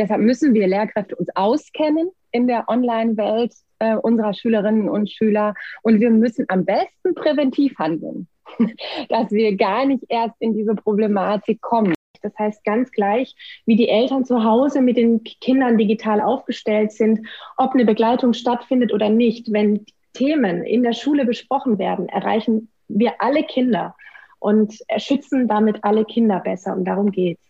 [0.00, 5.54] deshalb müssen wir Lehrkräfte uns auskennen in der Online-Welt äh, unserer Schülerinnen und Schüler.
[5.82, 8.26] Und wir müssen am besten präventiv handeln,
[9.08, 11.94] dass wir gar nicht erst in diese Problematik kommen.
[12.22, 13.34] Das heißt, ganz gleich,
[13.64, 17.26] wie die Eltern zu Hause mit den Kindern digital aufgestellt sind,
[17.56, 23.14] ob eine Begleitung stattfindet oder nicht, wenn Themen in der Schule besprochen werden, erreichen wir
[23.20, 23.94] alle Kinder
[24.38, 26.76] und schützen damit alle Kinder besser.
[26.76, 27.49] Und darum geht's.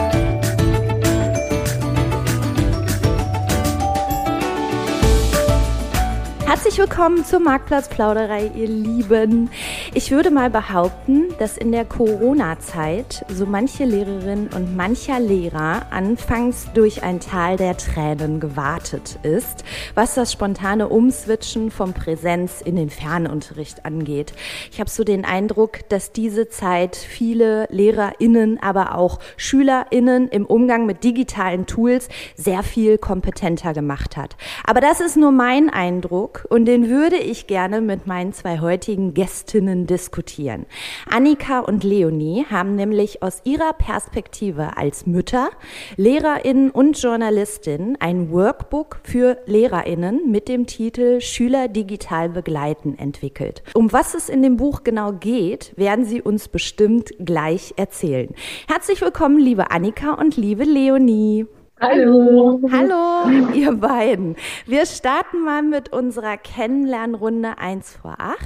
[6.51, 9.49] Herzlich willkommen zur Marktplatzplauderei, ihr Lieben.
[9.93, 16.67] Ich würde mal behaupten, dass in der Corona-Zeit so manche Lehrerin und mancher Lehrer anfangs
[16.73, 19.63] durch ein Tal der Tränen gewartet ist,
[19.95, 24.33] was das spontane Umswitchen vom Präsenz in den Fernunterricht angeht.
[24.73, 30.85] Ich habe so den Eindruck, dass diese Zeit viele LehrerInnen, aber auch SchülerInnen im Umgang
[30.85, 34.35] mit digitalen Tools sehr viel kompetenter gemacht hat.
[34.65, 39.13] Aber das ist nur mein Eindruck und den würde ich gerne mit meinen zwei heutigen
[39.13, 40.65] Gästinnen diskutieren.
[41.09, 45.49] Annika und Leonie haben nämlich aus ihrer Perspektive als Mütter,
[45.97, 53.63] Lehrerinnen und Journalistinnen ein Workbook für Lehrerinnen mit dem Titel Schüler digital begleiten entwickelt.
[53.73, 58.33] Um was es in dem Buch genau geht, werden sie uns bestimmt gleich erzählen.
[58.67, 61.45] Herzlich willkommen, liebe Annika und liebe Leonie.
[61.81, 62.61] Hallo.
[62.71, 64.35] Hallo, ihr beiden.
[64.67, 68.37] Wir starten mal mit unserer Kennenlernrunde 1 vor 8.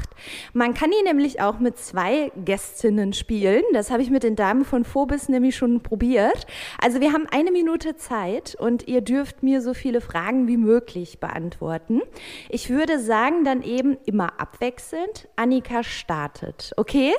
[0.54, 3.62] Man kann die nämlich auch mit zwei Gästinnen spielen.
[3.74, 6.48] Das habe ich mit den Damen von Phobis nämlich schon probiert.
[6.82, 11.20] Also wir haben eine Minute Zeit und ihr dürft mir so viele Fragen wie möglich
[11.20, 12.04] beantworten.
[12.48, 15.28] Ich würde sagen, dann eben immer abwechselnd.
[15.36, 16.72] Annika startet.
[16.78, 17.12] Okay?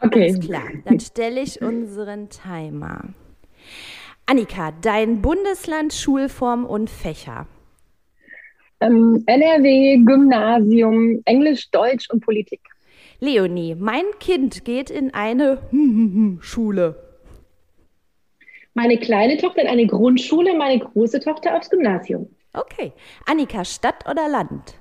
[0.00, 0.30] Okay.
[0.30, 0.64] Alles klar.
[0.86, 3.02] Dann stelle ich unseren Timer.
[4.30, 7.48] Annika, dein Bundesland, Schulform und Fächer.
[8.78, 12.60] Ähm, NRW, Gymnasium, Englisch, Deutsch und Politik.
[13.18, 15.58] Leonie, mein Kind geht in eine
[16.42, 16.94] Schule.
[18.74, 22.30] Meine kleine Tochter in eine Grundschule, meine große Tochter aufs Gymnasium.
[22.52, 22.92] Okay.
[23.26, 24.79] Annika, Stadt oder Land?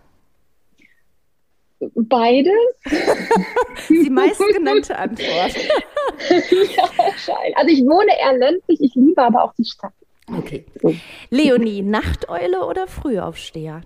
[1.79, 2.53] Beides.
[3.89, 5.55] Die meistgenannte Antwort.
[6.75, 7.57] ja, wahrscheinlich.
[7.57, 9.93] Also ich wohne eher ländlich, ich liebe aber auch die Stadt.
[10.37, 10.65] Okay.
[11.29, 13.81] Leonie, Nachteule oder Frühaufsteher?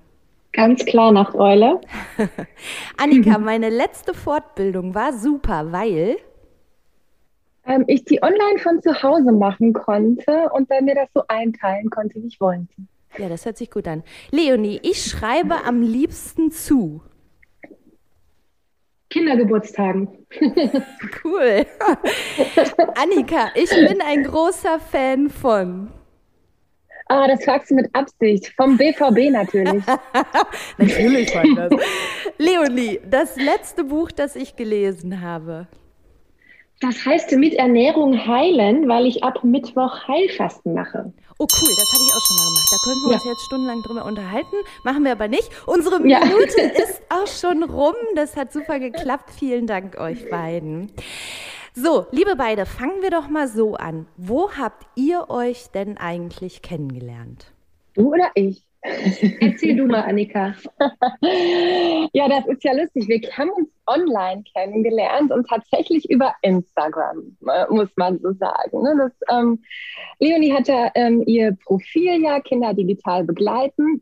[0.51, 1.81] Ganz klar Nachteule.
[2.97, 6.17] Annika, meine letzte Fortbildung war super, weil
[7.65, 11.89] ähm, ich die online von zu Hause machen konnte und dann mir das so einteilen
[11.89, 12.67] konnte, wie ich wollte.
[13.17, 14.03] Ja, das hört sich gut an.
[14.31, 17.01] Leonie, ich schreibe am liebsten zu.
[19.13, 20.07] Kindergeburtstagen.
[21.23, 21.65] cool.
[22.95, 25.89] Annika, ich bin ein großer Fan von.
[27.09, 28.51] Ah, das fragst du mit Absicht.
[28.57, 29.83] Vom BVB natürlich.
[30.79, 31.79] natürlich war das.
[32.39, 35.67] Leonie, das letzte Buch, das ich gelesen habe.
[36.81, 41.13] Das heißt mit Ernährung heilen, weil ich ab Mittwoch Heilfasten mache.
[41.39, 42.67] Oh cool, das habe ich auch schon mal gemacht.
[42.71, 43.15] Da könnten wir ja.
[43.15, 44.55] uns jetzt stundenlang drüber unterhalten.
[44.83, 45.49] Machen wir aber nicht.
[45.65, 46.65] Unsere Minute ja.
[46.83, 47.95] ist auch schon rum.
[48.15, 49.31] Das hat super geklappt.
[49.31, 50.91] Vielen Dank euch beiden.
[51.75, 54.05] So, liebe beide, fangen wir doch mal so an.
[54.15, 57.51] Wo habt ihr euch denn eigentlich kennengelernt?
[57.95, 58.63] Du oder ich?
[58.83, 60.55] Erzähl du mal, Annika.
[62.13, 63.07] ja, das ist ja lustig.
[63.07, 68.83] Wir haben uns online kennengelernt und tatsächlich über Instagram, äh, muss man so sagen.
[68.83, 68.95] Ne?
[68.97, 69.61] Das, ähm,
[70.19, 74.01] Leonie hatte ähm, ihr Profil ja Kinder digital begleiten.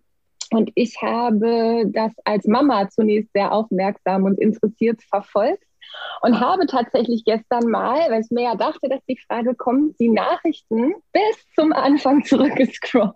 [0.52, 5.64] Und ich habe das als Mama zunächst sehr aufmerksam und interessiert verfolgt
[6.22, 10.10] und habe tatsächlich gestern mal, weil ich mir ja dachte, dass die Frage kommt, die
[10.10, 13.16] Nachrichten bis zum Anfang zurückgescrollt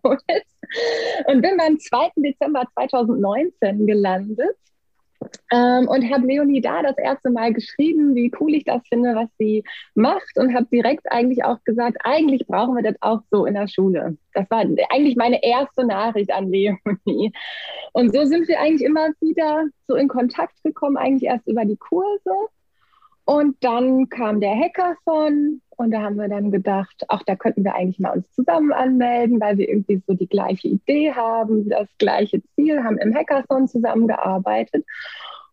[1.28, 2.12] und bin beim 2.
[2.18, 4.58] Dezember 2019 gelandet
[5.52, 9.30] ähm, und habe Leonie da das erste Mal geschrieben, wie cool ich das finde, was
[9.38, 9.64] sie
[9.94, 13.68] macht und habe direkt eigentlich auch gesagt, eigentlich brauchen wir das auch so in der
[13.68, 14.18] Schule.
[14.34, 17.32] Das war eigentlich meine erste Nachricht an Leonie.
[17.94, 21.78] Und so sind wir eigentlich immer wieder so in Kontakt gekommen, eigentlich erst über die
[21.78, 22.32] Kurse
[23.26, 27.76] Und dann kam der Hackathon und da haben wir dann gedacht, auch da könnten wir
[27.76, 32.42] eigentlich mal uns zusammen anmelden, weil wir irgendwie so die gleiche Idee haben, das gleiche
[32.54, 34.86] Ziel, haben im Hackathon zusammengearbeitet.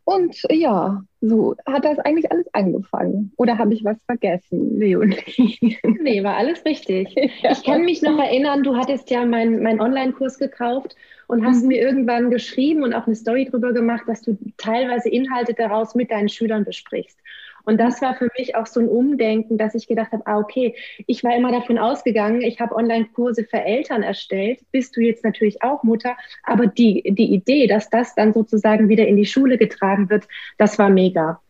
[0.05, 3.33] Und ja, so hat das eigentlich alles angefangen.
[3.37, 5.79] Oder habe ich was vergessen, Leonie?
[5.85, 7.15] Nee, war alles richtig.
[7.43, 7.53] Ja.
[7.53, 10.97] Ich kann mich noch erinnern, du hattest ja meinen mein Online-Kurs gekauft
[11.29, 11.69] und hast mhm.
[11.69, 16.11] mir irgendwann geschrieben und auch eine Story darüber gemacht, dass du teilweise Inhalte daraus mit
[16.11, 17.19] deinen Schülern besprichst.
[17.65, 20.75] Und das war für mich auch so ein Umdenken, dass ich gedacht habe, ah, okay,
[21.07, 25.63] ich war immer davon ausgegangen, ich habe Online-Kurse für Eltern erstellt, bist du jetzt natürlich
[25.63, 30.11] auch Mutter, aber die, die Idee, dass das dann sozusagen wieder in die Schule getragen
[30.11, 30.27] wird,
[30.59, 31.41] das war mega.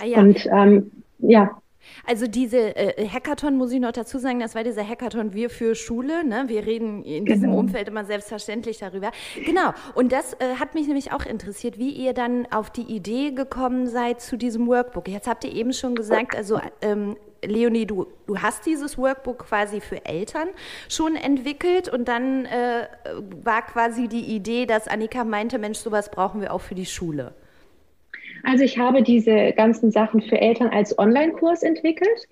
[0.00, 0.18] Ah, ja.
[0.18, 1.60] Und ähm, ja.
[2.06, 5.74] Also diese äh, Hackathon, muss ich noch dazu sagen, das war dieser Hackathon Wir für
[5.74, 6.24] Schule.
[6.24, 6.44] Ne?
[6.46, 7.58] Wir reden in diesem genau.
[7.58, 9.10] Umfeld immer selbstverständlich darüber.
[9.44, 13.32] Genau, und das äh, hat mich nämlich auch interessiert, wie ihr dann auf die Idee
[13.32, 15.08] gekommen seid zu diesem Workbook.
[15.08, 17.16] Jetzt habt ihr eben schon gesagt, also ähm,
[17.46, 20.48] Leonie, du, du hast dieses Workbook quasi für Eltern
[20.88, 22.88] schon entwickelt und dann äh,
[23.42, 27.34] war quasi die Idee, dass Annika meinte, Mensch, sowas brauchen wir auch für die Schule.
[28.44, 32.28] Also ich habe diese ganzen Sachen für Eltern als Online-Kurs entwickelt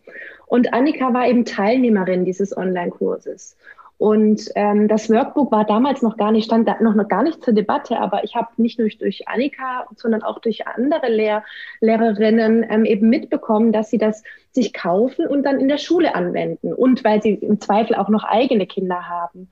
[0.46, 3.56] und Annika war eben Teilnehmerin dieses Online-Kurses.
[4.02, 7.54] Und ähm, das Workbook war damals noch gar nicht, stand noch, noch gar nicht zur
[7.54, 11.44] Debatte, aber ich habe nicht nur durch Annika, sondern auch durch andere Lehr
[11.80, 16.72] Lehrerinnen ähm, eben mitbekommen, dass sie das sich kaufen und dann in der Schule anwenden.
[16.72, 19.48] Und weil sie im Zweifel auch noch eigene Kinder haben.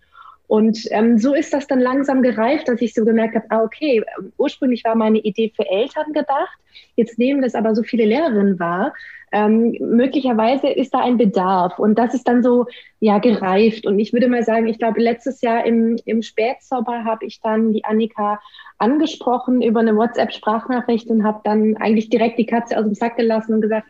[0.50, 4.02] Und ähm, so ist das dann langsam gereift, dass ich so gemerkt habe, ah, okay,
[4.36, 6.58] ursprünglich war meine Idee für Eltern gedacht,
[6.96, 8.92] jetzt nehmen das aber so viele Lehrerinnen wahr.
[9.30, 12.66] Ähm, möglicherweise ist da ein Bedarf und das ist dann so
[12.98, 17.26] ja gereift und ich würde mal sagen, ich glaube letztes Jahr im, im Spätsommer habe
[17.26, 18.40] ich dann die Annika
[18.78, 23.54] angesprochen über eine WhatsApp-Sprachnachricht und habe dann eigentlich direkt die Katze aus dem Sack gelassen
[23.54, 23.86] und gesagt,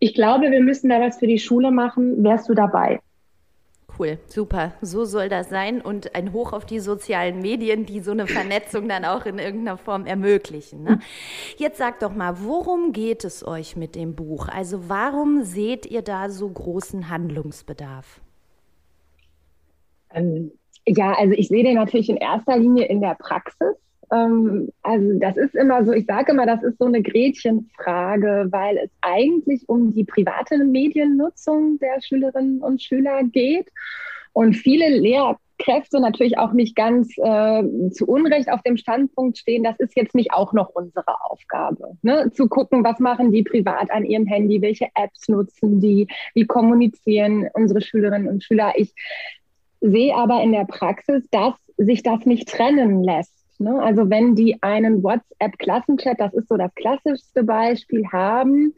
[0.00, 2.98] ich glaube, wir müssen da was für die Schule machen, wärst du dabei?
[4.00, 4.72] Cool, super.
[4.80, 8.88] So soll das sein und ein Hoch auf die sozialen Medien, die so eine Vernetzung
[8.88, 10.84] dann auch in irgendeiner Form ermöglichen.
[10.84, 11.00] Ne?
[11.58, 14.48] Jetzt sagt doch mal, worum geht es euch mit dem Buch?
[14.48, 18.22] Also warum seht ihr da so großen Handlungsbedarf?
[20.14, 20.52] Ähm,
[20.86, 23.76] ja, also ich sehe den natürlich in erster Linie in der Praxis.
[24.12, 28.78] Ähm, also das ist immer so, ich sage immer, das ist so eine Gretchenfrage, weil
[28.78, 33.68] es eigentlich um die private Mediennutzung der Schülerinnen und Schüler geht.
[34.32, 39.78] Und viele Lehrkräfte natürlich auch nicht ganz äh, zu Unrecht auf dem Standpunkt stehen, das
[39.78, 41.96] ist jetzt nicht auch noch unsere Aufgabe.
[42.02, 42.30] Ne?
[42.32, 47.48] Zu gucken, was machen die privat an ihrem Handy, welche Apps nutzen die, wie kommunizieren
[47.54, 48.72] unsere Schülerinnen und Schüler.
[48.76, 48.94] Ich
[49.80, 53.39] sehe aber in der Praxis, dass sich das nicht trennen lässt.
[53.60, 53.80] Ne?
[53.82, 58.74] Also wenn die einen WhatsApp-Klassenchat, das ist so das klassischste Beispiel, haben,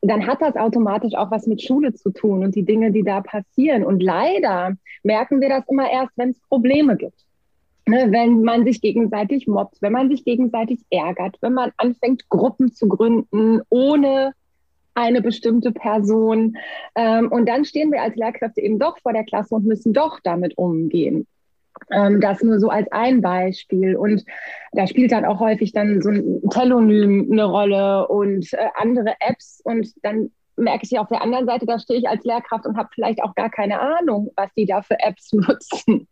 [0.00, 3.20] dann hat das automatisch auch was mit Schule zu tun und die Dinge, die da
[3.20, 3.84] passieren.
[3.84, 7.24] Und leider merken wir das immer erst, wenn es Probleme gibt.
[7.84, 12.72] Ne, wenn man sich gegenseitig mobbt, wenn man sich gegenseitig ärgert, wenn man anfängt, Gruppen
[12.72, 14.34] zu gründen ohne
[14.94, 16.56] eine bestimmte Person.
[16.94, 20.20] Ähm, und dann stehen wir als Lehrkräfte eben doch vor der Klasse und müssen doch
[20.22, 21.26] damit umgehen.
[21.90, 23.96] Ähm, das nur so als ein Beispiel.
[23.96, 24.24] Und
[24.72, 29.60] da spielt dann auch häufig dann so ein Telonym eine Rolle und äh, andere Apps.
[29.64, 32.88] Und dann merke ich auf der anderen Seite, da stehe ich als Lehrkraft und habe
[32.92, 36.08] vielleicht auch gar keine Ahnung, was die da für Apps nutzen.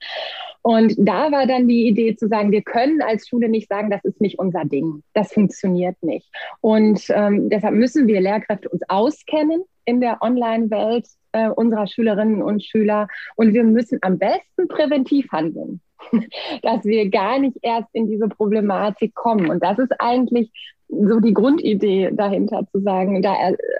[0.62, 4.04] Und da war dann die Idee zu sagen, wir können als Schule nicht sagen, das
[4.04, 5.02] ist nicht unser Ding.
[5.14, 6.30] Das funktioniert nicht.
[6.60, 12.64] Und ähm, deshalb müssen wir Lehrkräfte uns auskennen in der Online-Welt äh, unserer Schülerinnen und
[12.64, 13.08] Schüler.
[13.36, 15.80] Und wir müssen am besten präventiv handeln,
[16.62, 19.50] dass wir gar nicht erst in diese Problematik kommen.
[19.50, 20.50] Und das ist eigentlich
[20.88, 23.34] so die Grundidee dahinter zu sagen, da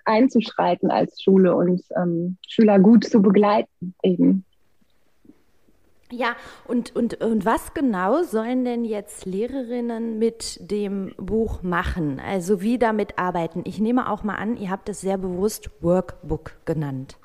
[0.04, 4.44] einzuschreiten als Schule und ähm, Schüler gut zu begleiten eben.
[6.12, 6.34] Ja,
[6.66, 12.20] und, und, und was genau sollen denn jetzt Lehrerinnen mit dem Buch machen?
[12.20, 13.62] Also wie damit arbeiten?
[13.64, 17.16] Ich nehme auch mal an, ihr habt es sehr bewusst Workbook genannt.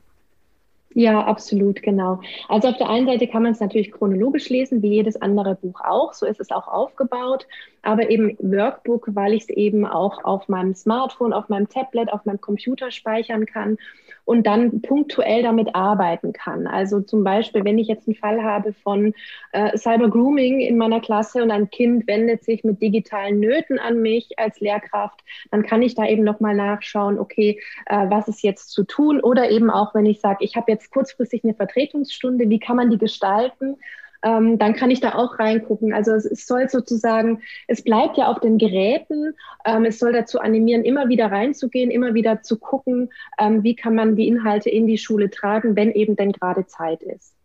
[0.97, 2.21] Ja, absolut, genau.
[2.47, 5.81] Also auf der einen Seite kann man es natürlich chronologisch lesen, wie jedes andere Buch
[5.81, 6.13] auch.
[6.13, 7.47] So ist es auch aufgebaut.
[7.81, 12.23] Aber eben Workbook, weil ich es eben auch auf meinem Smartphone, auf meinem Tablet, auf
[12.23, 13.77] meinem Computer speichern kann
[14.25, 16.67] und dann punktuell damit arbeiten kann.
[16.67, 19.13] Also zum Beispiel, wenn ich jetzt einen Fall habe von
[19.51, 24.01] äh, Cyber Grooming in meiner Klasse und ein Kind wendet sich mit digitalen Nöten an
[24.01, 28.71] mich als Lehrkraft, dann kann ich da eben nochmal nachschauen, okay, äh, was ist jetzt
[28.71, 29.21] zu tun?
[29.21, 32.89] Oder eben auch, wenn ich sage, ich habe jetzt kurzfristig eine Vertretungsstunde, wie kann man
[32.89, 33.77] die gestalten?
[34.25, 35.93] Ähm, dann kann ich da auch reingucken.
[35.93, 40.39] Also es, es, soll sozusagen, es bleibt ja auf den Geräten, ähm, es soll dazu
[40.39, 44.87] animieren, immer wieder reinzugehen, immer wieder zu gucken, ähm, wie kann man die Inhalte in
[44.87, 47.35] die Schule tragen, wenn eben denn gerade Zeit ist.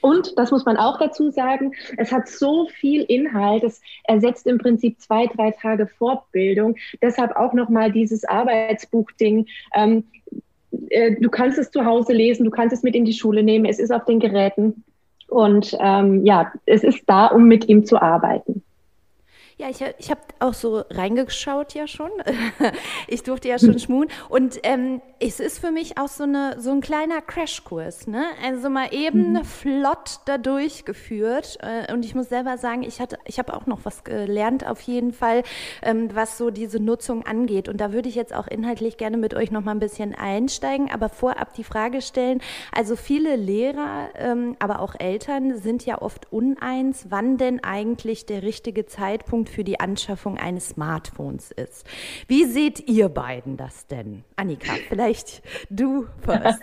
[0.00, 4.58] Und das muss man auch dazu sagen, es hat so viel Inhalt, es ersetzt im
[4.58, 6.76] Prinzip zwei, drei Tage Fortbildung.
[7.02, 9.46] Deshalb auch nochmal dieses Arbeitsbuchding.
[9.74, 10.04] Ähm,
[10.90, 13.64] äh, du kannst es zu Hause lesen, du kannst es mit in die Schule nehmen,
[13.64, 14.84] es ist auf den Geräten.
[15.28, 18.62] Und ähm, ja, es ist da, um mit ihm zu arbeiten.
[19.58, 22.10] Ja, ich, ich habe auch so reingeschaut ja schon.
[23.08, 24.08] ich durfte ja schon schmuhen.
[24.28, 28.06] Und ähm, es ist für mich auch so, eine, so ein kleiner Crashkurs.
[28.06, 28.22] Ne?
[28.44, 29.44] Also mal eben mhm.
[29.44, 31.56] flott da durchgeführt.
[31.62, 35.14] Äh, und ich muss selber sagen, ich, ich habe auch noch was gelernt auf jeden
[35.14, 35.42] Fall,
[35.80, 37.70] ähm, was so diese Nutzung angeht.
[37.70, 40.90] Und da würde ich jetzt auch inhaltlich gerne mit euch noch mal ein bisschen einsteigen.
[40.90, 46.30] Aber vorab die Frage stellen, also viele Lehrer, ähm, aber auch Eltern sind ja oft
[46.30, 51.86] uneins, wann denn eigentlich der richtige Zeitpunkt Zeitpunkt für die Anschaffung eines Smartphones ist.
[52.28, 54.24] Wie seht ihr beiden das denn?
[54.36, 56.62] Annika, vielleicht du first.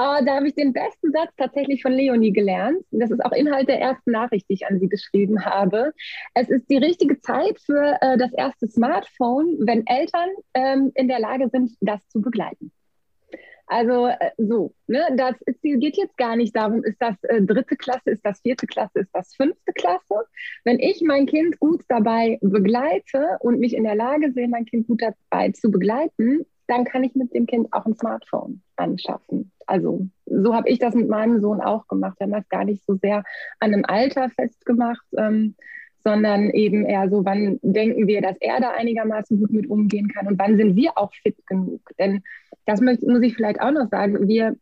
[0.00, 2.78] Uh, da habe ich den besten Satz tatsächlich von Leonie gelernt.
[2.90, 5.92] Das ist auch Inhalt der ersten Nachricht, die ich an sie geschrieben habe.
[6.34, 11.20] Es ist die richtige Zeit für äh, das erste Smartphone, wenn Eltern ähm, in der
[11.20, 12.72] Lage sind, das zu begleiten.
[13.70, 17.76] Also äh, so, ne, das ist, geht jetzt gar nicht darum, ist das äh, dritte
[17.76, 20.26] Klasse, ist das vierte Klasse, ist das fünfte Klasse.
[20.64, 24.88] Wenn ich mein Kind gut dabei begleite und mich in der Lage sehe, mein Kind
[24.88, 29.52] gut dabei zu begleiten, dann kann ich mit dem Kind auch ein Smartphone anschaffen.
[29.66, 32.18] Also so habe ich das mit meinem Sohn auch gemacht.
[32.18, 33.22] Wir haben das gar nicht so sehr
[33.60, 35.06] an einem Alter festgemacht.
[35.16, 35.54] Ähm,
[36.02, 40.26] sondern eben eher so, wann denken wir, dass er da einigermaßen gut mit umgehen kann
[40.26, 41.82] und wann sind wir auch fit genug.
[41.98, 42.22] Denn
[42.70, 44.56] das muss ich vielleicht auch noch sagen, wir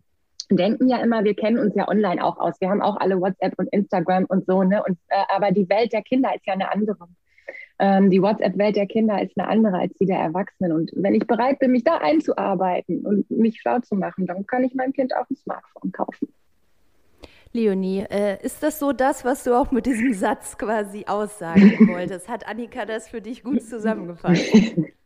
[0.50, 2.60] denken ja immer, wir kennen uns ja online auch aus.
[2.60, 4.82] Wir haben auch alle WhatsApp und Instagram und so, ne?
[4.82, 7.06] Und, äh, aber die Welt der Kinder ist ja eine andere.
[7.80, 10.72] Ähm, die WhatsApp-Welt der Kinder ist eine andere als die der Erwachsenen.
[10.72, 14.64] Und wenn ich bereit bin, mich da einzuarbeiten und mich schlau zu machen, dann kann
[14.64, 16.28] ich meinem Kind auch ein Smartphone kaufen.
[17.52, 22.28] Leonie, äh, ist das so das, was du auch mit diesem Satz quasi aussagen wolltest?
[22.28, 24.52] Hat Annika das für dich gut zusammengefasst?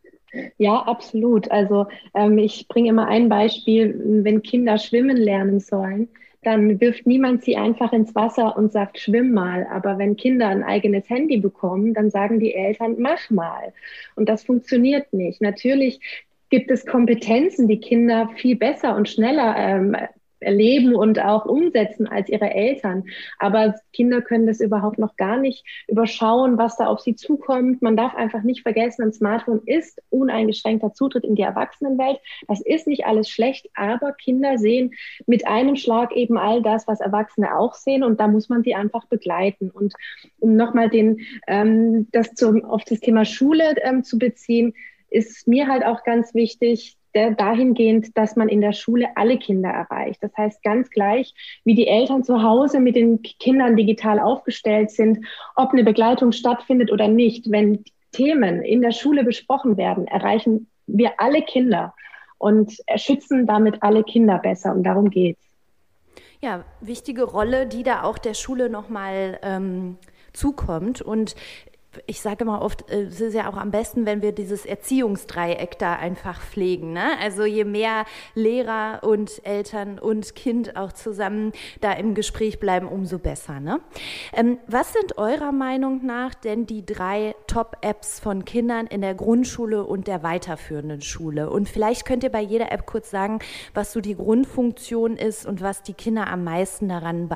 [0.56, 1.50] Ja, absolut.
[1.50, 6.08] Also ähm, ich bringe immer ein Beispiel, wenn Kinder schwimmen lernen sollen,
[6.42, 9.66] dann wirft niemand sie einfach ins Wasser und sagt, schwimm mal.
[9.70, 13.72] Aber wenn Kinder ein eigenes Handy bekommen, dann sagen die Eltern, mach mal.
[14.16, 15.40] Und das funktioniert nicht.
[15.40, 16.00] Natürlich
[16.50, 19.96] gibt es Kompetenzen, die Kinder viel besser und schneller ähm,
[20.42, 23.04] erleben und auch umsetzen als ihre Eltern.
[23.38, 27.82] Aber Kinder können das überhaupt noch gar nicht überschauen, was da auf sie zukommt.
[27.82, 32.18] Man darf einfach nicht vergessen, ein Smartphone ist uneingeschränkter Zutritt in die Erwachsenenwelt.
[32.48, 34.92] Das ist nicht alles schlecht, aber Kinder sehen
[35.26, 38.74] mit einem Schlag eben all das, was Erwachsene auch sehen und da muss man sie
[38.74, 39.70] einfach begleiten.
[39.70, 39.94] Und
[40.40, 44.74] um nochmal den, ähm, das zum, auf das Thema Schule ähm, zu beziehen,
[45.10, 50.22] ist mir halt auch ganz wichtig, dahingehend, dass man in der Schule alle Kinder erreicht.
[50.22, 55.24] Das heißt, ganz gleich, wie die Eltern zu Hause mit den Kindern digital aufgestellt sind,
[55.56, 61.12] ob eine Begleitung stattfindet oder nicht, wenn Themen in der Schule besprochen werden, erreichen wir
[61.18, 61.94] alle Kinder
[62.38, 64.74] und schützen damit alle Kinder besser.
[64.74, 65.40] Und darum geht's.
[66.40, 69.96] Ja, wichtige Rolle, die da auch der Schule nochmal ähm,
[70.32, 71.00] zukommt.
[71.00, 71.36] Und
[72.06, 75.78] ich sage mal oft, äh, es ist ja auch am besten, wenn wir dieses Erziehungsdreieck
[75.78, 76.92] da einfach pflegen.
[76.92, 77.18] Ne?
[77.20, 83.18] Also je mehr Lehrer und Eltern und Kind auch zusammen da im Gespräch bleiben, umso
[83.18, 83.60] besser.
[83.60, 83.80] Ne?
[84.32, 89.84] Ähm, was sind eurer Meinung nach denn die drei Top-Apps von Kindern in der Grundschule
[89.84, 91.50] und der weiterführenden Schule?
[91.50, 93.40] Und vielleicht könnt ihr bei jeder App kurz sagen,
[93.74, 97.28] was so die Grundfunktion ist und was die Kinder am meisten daran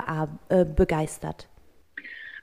[0.49, 1.47] äh, begeistert.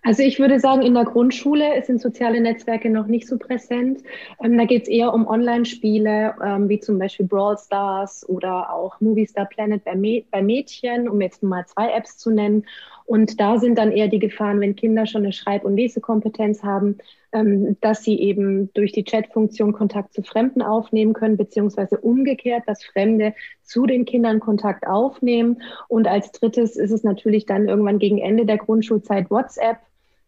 [0.06, 4.02] Also ich würde sagen, in der Grundschule sind soziale Netzwerke noch nicht so präsent.
[4.44, 9.00] Ähm, da geht es eher um Online-Spiele, ähm, wie zum Beispiel Brawl Stars oder auch
[9.00, 12.66] Movie Star Planet bei, bei Mädchen, um jetzt mal zwei Apps zu nennen.
[13.06, 16.98] Und da sind dann eher die Gefahren, wenn Kinder schon eine Schreib- und Lesekompetenz haben,
[17.32, 22.84] ähm, dass sie eben durch die Chat-Funktion Kontakt zu Fremden aufnehmen können, beziehungsweise umgekehrt, dass
[22.84, 23.32] Fremde
[23.62, 25.62] zu den Kindern Kontakt aufnehmen.
[25.88, 29.78] Und als drittes ist es natürlich dann irgendwann gegen Ende der Grundschulzeit WhatsApp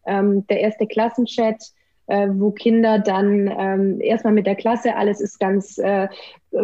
[0.07, 1.61] ähm, der erste Klassenchat,
[2.07, 6.07] äh, wo Kinder dann ähm, erstmal mit der Klasse, alles ist ganz, äh,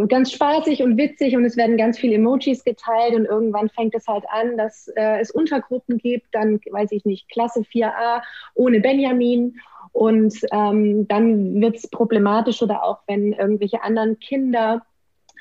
[0.08, 4.08] ganz spaßig und witzig und es werden ganz viele Emojis geteilt und irgendwann fängt es
[4.08, 8.22] halt an, dass äh, es Untergruppen gibt, dann weiß ich nicht, Klasse 4a
[8.56, 9.56] ohne Benjamin
[9.92, 14.82] und ähm, dann wird es problematisch oder auch wenn irgendwelche anderen Kinder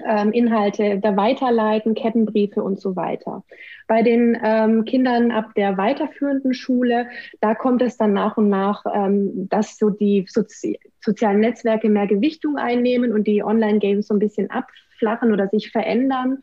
[0.06, 3.44] ähm, Inhalte da weiterleiten, Kettenbriefe und so weiter.
[3.88, 7.08] Bei den ähm, Kindern ab der weiterführenden Schule,
[7.40, 12.06] da kommt es dann nach und nach, ähm, dass so die Sozi sozialen Netzwerke mehr
[12.06, 16.38] Gewichtung einnehmen und die Online-Games so ein bisschen abflachen oder sich verändern.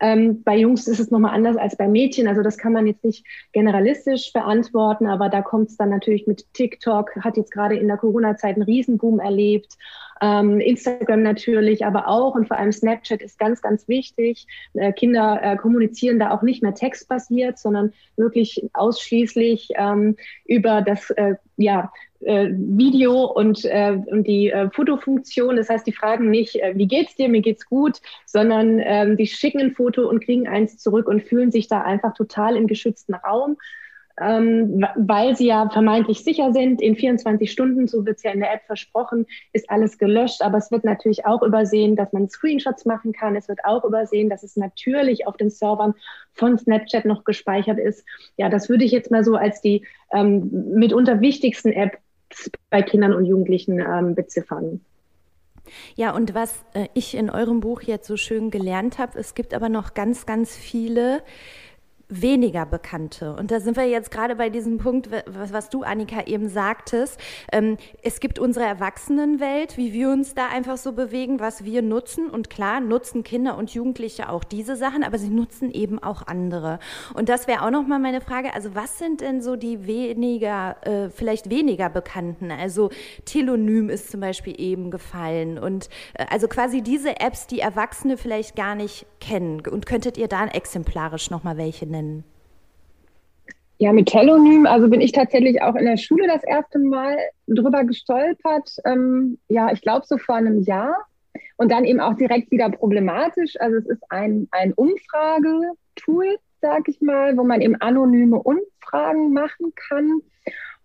[0.00, 2.26] Ähm, bei Jungs ist es nochmal anders als bei Mädchen.
[2.26, 6.52] Also das kann man jetzt nicht generalistisch beantworten, aber da kommt es dann natürlich mit
[6.52, 9.78] TikTok, hat jetzt gerade in der Corona-Zeit einen Riesenboom erlebt.
[10.24, 14.46] Ähm, Instagram natürlich, aber auch und vor allem Snapchat ist ganz, ganz wichtig.
[14.72, 20.16] Äh, Kinder äh, kommunizieren da auch nicht mehr textbasiert, sondern wirklich ausschließlich ähm,
[20.46, 25.56] über das äh, ja, äh, Video und, äh, und die äh, Fotofunktion.
[25.56, 29.60] Das heißt, die fragen nicht, wie geht's dir, mir geht's gut, sondern ähm, die schicken
[29.60, 33.58] ein Foto und kriegen eins zurück und fühlen sich da einfach total im geschützten Raum
[34.20, 36.80] ähm, weil sie ja vermeintlich sicher sind.
[36.80, 40.42] In 24 Stunden, so wird es ja in der App versprochen, ist alles gelöscht.
[40.42, 43.36] Aber es wird natürlich auch übersehen, dass man Screenshots machen kann.
[43.36, 45.94] Es wird auch übersehen, dass es natürlich auf den Servern
[46.32, 48.04] von Snapchat noch gespeichert ist.
[48.36, 51.98] Ja, das würde ich jetzt mal so als die ähm, mitunter wichtigsten Apps
[52.70, 54.80] bei Kindern und Jugendlichen ähm, beziffern.
[55.94, 59.54] Ja, und was äh, ich in eurem Buch jetzt so schön gelernt habe, es gibt
[59.54, 61.22] aber noch ganz, ganz viele
[62.22, 63.34] weniger Bekannte.
[63.34, 67.18] Und da sind wir jetzt gerade bei diesem Punkt, was, was du, Annika, eben sagtest.
[67.52, 72.30] Ähm, es gibt unsere Erwachsenenwelt, wie wir uns da einfach so bewegen, was wir nutzen.
[72.30, 76.78] Und klar, nutzen Kinder und Jugendliche auch diese Sachen, aber sie nutzen eben auch andere.
[77.14, 78.54] Und das wäre auch nochmal meine Frage.
[78.54, 82.50] Also was sind denn so die weniger, äh, vielleicht weniger Bekannten?
[82.50, 82.90] Also
[83.24, 85.58] Telonym ist zum Beispiel eben gefallen.
[85.58, 89.62] Und äh, also quasi diese Apps, die Erwachsene vielleicht gar nicht kennen.
[89.66, 92.03] Und könntet ihr da exemplarisch nochmal welche nennen?
[92.04, 92.24] Nennen?
[93.78, 97.16] Ja, mit Telonym, also bin ich tatsächlich auch in der Schule das erste Mal
[97.48, 98.76] drüber gestolpert.
[98.84, 100.94] Ähm, ja, ich glaube so vor einem Jahr.
[101.56, 103.60] Und dann eben auch direkt wieder problematisch.
[103.60, 109.72] Also es ist ein, ein Umfragetool, sag ich mal, wo man eben anonyme Umfragen machen
[109.88, 110.20] kann.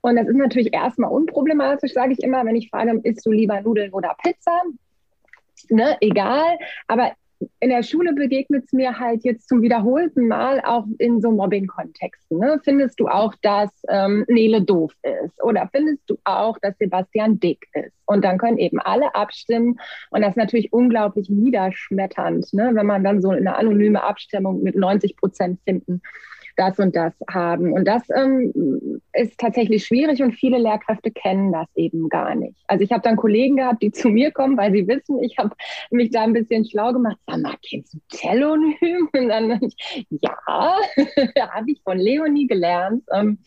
[0.01, 3.61] Und das ist natürlich erstmal unproblematisch, sage ich immer, wenn ich frage, isst du lieber
[3.61, 4.61] Nudeln oder Pizza?
[5.69, 6.57] Ne, egal.
[6.88, 7.11] Aber
[7.60, 12.38] in der Schule begegnet es mir halt jetzt zum wiederholten Mal auch in so Mobbing-Kontexten.
[12.38, 12.60] Ne?
[12.63, 15.41] Findest du auch, dass ähm, Nele doof ist?
[15.43, 17.93] Oder findest du auch, dass Sebastian dick ist?
[18.06, 19.80] Und dann können eben alle abstimmen.
[20.10, 22.71] Und das ist natürlich unglaublich niederschmetternd, ne?
[22.73, 26.02] wenn man dann so eine anonyme Abstimmung mit 90 Prozent finden
[26.60, 27.72] das und das haben.
[27.74, 32.58] Und das ähm, ist tatsächlich schwierig und viele Lehrkräfte kennen das eben gar nicht.
[32.67, 35.52] Also ich habe dann Kollegen gehabt, die zu mir kommen, weil sie wissen, ich habe
[35.89, 37.17] mich da ein bisschen schlau gemacht.
[37.26, 39.10] Sag mal, kennst du Telonym?
[39.13, 39.60] Und dann
[40.10, 40.38] ja,
[41.52, 43.04] habe ich von Leonie gelernt.
[43.13, 43.39] Ähm,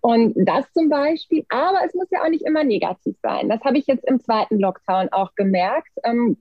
[0.00, 3.48] und das zum Beispiel, aber es muss ja auch nicht immer negativ sein.
[3.48, 5.90] Das habe ich jetzt im zweiten Lockdown auch gemerkt.
[6.04, 6.36] Ähm,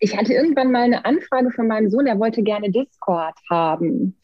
[0.00, 4.18] ich hatte irgendwann mal eine Anfrage von meinem Sohn, der wollte gerne Discord haben.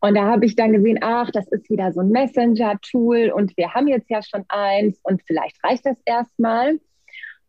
[0.00, 3.74] Und da habe ich dann gesehen, ach, das ist wieder so ein Messenger-Tool und wir
[3.74, 6.80] haben jetzt ja schon eins und vielleicht reicht das erstmal.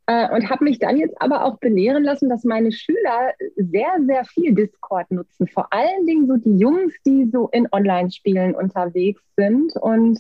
[0.08, 4.26] Äh, und habe mich dann jetzt aber auch belehren lassen, dass meine Schüler sehr, sehr
[4.26, 5.48] viel Discord nutzen.
[5.48, 9.74] Vor allen Dingen so die Jungs, die so in Online-Spielen unterwegs sind.
[9.80, 10.20] Und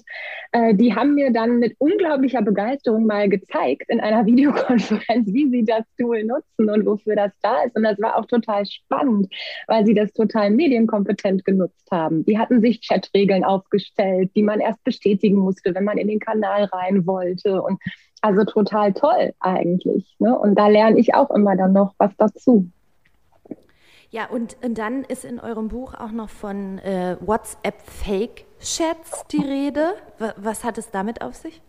[0.52, 5.64] äh, die haben mir dann mit unglaublicher Begeisterung mal gezeigt in einer Videokonferenz, wie sie
[5.64, 7.76] das Tool nutzen und wofür das da ist.
[7.76, 9.34] Und das war auch total spannend,
[9.68, 12.24] weil sie das total medienkompetent genutzt haben.
[12.26, 16.66] Die hatten sich Chatregeln aufgestellt, die man erst bestätigen musste, wenn man in den Kanal
[16.66, 17.62] rein wollte.
[17.62, 17.80] Und
[18.22, 20.16] also total toll eigentlich.
[20.20, 20.38] Ne?
[20.38, 22.68] Und da lerne ich auch immer dann noch was dazu.
[24.12, 29.94] Ja, und, und dann ist in eurem Buch auch noch von äh, WhatsApp-Fake-Chats die Rede.
[30.36, 31.62] Was hat es damit auf sich?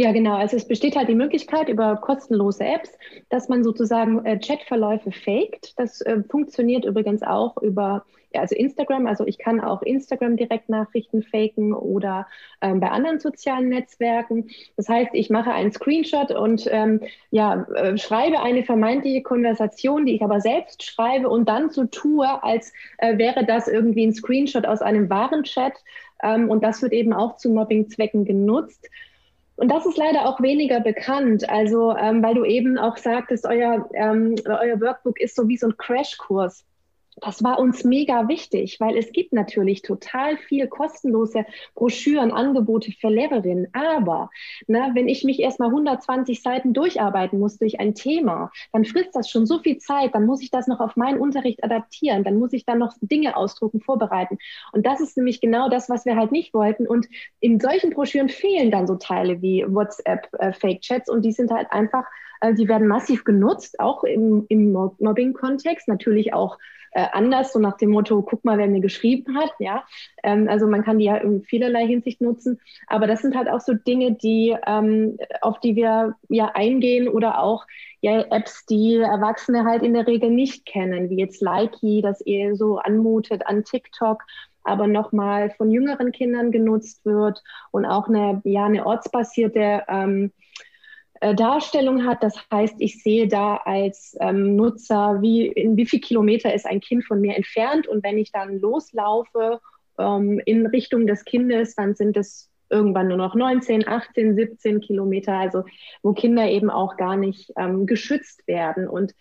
[0.00, 0.34] Ja, genau.
[0.34, 2.90] Also es besteht halt die Möglichkeit über kostenlose Apps,
[3.28, 5.78] dass man sozusagen äh, Chatverläufe faked.
[5.78, 9.06] Das äh, funktioniert übrigens auch über ja, also Instagram.
[9.06, 12.26] Also ich kann auch Instagram Direktnachrichten faken oder
[12.62, 14.48] ähm, bei anderen sozialen Netzwerken.
[14.78, 20.14] Das heißt, ich mache einen Screenshot und ähm, ja, äh, schreibe eine vermeintliche Konversation, die
[20.14, 24.64] ich aber selbst schreibe und dann so tue, als äh, wäre das irgendwie ein Screenshot
[24.64, 25.74] aus einem wahren Chat.
[26.22, 28.88] Ähm, und das wird eben auch zu Mobbing-Zwecken genutzt.
[29.60, 31.46] Und das ist leider auch weniger bekannt.
[31.50, 35.66] Also, ähm, weil du eben auch sagtest, euer, ähm, euer Workbook ist so wie so
[35.66, 36.64] ein Crashkurs
[37.16, 41.44] das war uns mega wichtig, weil es gibt natürlich total viel kostenlose
[41.74, 43.68] Broschüren, Angebote für Lehrerinnen.
[43.72, 44.30] Aber
[44.66, 49.28] na, wenn ich mich erstmal 120 Seiten durcharbeiten muss durch ein Thema, dann frisst das
[49.28, 50.14] schon so viel Zeit.
[50.14, 52.24] Dann muss ich das noch auf meinen Unterricht adaptieren.
[52.24, 54.38] Dann muss ich dann noch Dinge ausdrucken, vorbereiten.
[54.72, 56.86] Und das ist nämlich genau das, was wir halt nicht wollten.
[56.86, 57.06] Und
[57.40, 61.50] in solchen Broschüren fehlen dann so Teile wie WhatsApp, äh, Fake Chats und die sind
[61.50, 62.04] halt einfach
[62.56, 66.58] die werden massiv genutzt, auch im, im Mobbing-Kontext, natürlich auch
[66.92, 69.52] äh, anders, so nach dem Motto, guck mal, wer mir geschrieben hat.
[69.58, 69.84] Ja,
[70.22, 72.60] ähm, also man kann die ja in vielerlei Hinsicht nutzen.
[72.86, 77.40] Aber das sind halt auch so Dinge, die, ähm, auf die wir ja eingehen oder
[77.42, 77.66] auch
[78.00, 82.56] ja, Apps, die Erwachsene halt in der Regel nicht kennen, wie jetzt Likey, das eher
[82.56, 84.24] so anmutet an TikTok
[84.62, 90.32] aber nochmal von jüngeren Kindern genutzt wird und auch eine, ja, eine ortsbasierte ähm,
[91.20, 92.22] äh, Darstellung hat.
[92.22, 96.80] Das heißt, ich sehe da als ähm, Nutzer, wie, in wie viel Kilometer ist ein
[96.80, 97.86] Kind von mir entfernt.
[97.86, 99.60] Und wenn ich dann loslaufe
[99.98, 105.34] ähm, in Richtung des Kindes, dann sind es irgendwann nur noch 19, 18, 17 Kilometer,
[105.34, 105.64] also
[106.02, 108.88] wo Kinder eben auch gar nicht ähm, geschützt werden.
[108.88, 109.14] Und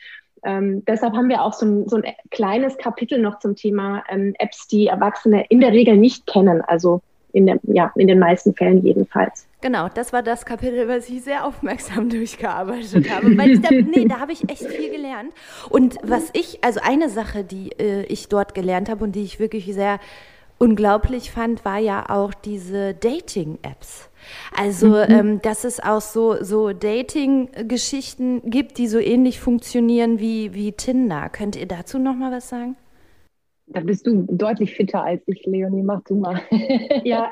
[0.43, 4.33] ähm, deshalb haben wir auch so ein, so ein, kleines Kapitel noch zum Thema ähm,
[4.39, 6.61] Apps, die Erwachsene in der Regel nicht kennen.
[6.61, 7.01] Also
[7.33, 9.47] in, der, ja, in den meisten Fällen jedenfalls.
[9.61, 13.37] Genau, das war das Kapitel, was ich sehr aufmerksam durchgearbeitet habe.
[13.37, 15.33] Weil ich da, nee, da habe ich echt viel gelernt.
[15.69, 19.39] Und was ich, also eine Sache, die äh, ich dort gelernt habe und die ich
[19.39, 19.99] wirklich sehr
[20.57, 24.09] unglaublich fand, war ja auch diese Dating-Apps.
[24.55, 25.05] Also, mhm.
[25.07, 31.29] ähm, dass es auch so, so Dating-Geschichten gibt, die so ähnlich funktionieren wie, wie Tinder.
[31.29, 32.75] Könnt ihr dazu noch mal was sagen?
[33.71, 35.83] Da bist du deutlich fitter als ich, Leonie.
[35.83, 36.41] Mach du mal.
[37.03, 37.31] ja,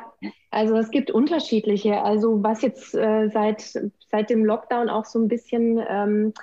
[0.51, 2.01] also es gibt unterschiedliche.
[2.01, 3.61] Also was jetzt äh, seit,
[4.09, 6.33] seit dem Lockdown auch so ein bisschen ähm,